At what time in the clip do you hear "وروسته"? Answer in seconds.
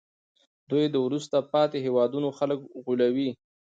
1.05-1.37